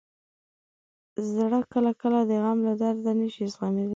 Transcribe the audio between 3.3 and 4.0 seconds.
شي زغملی.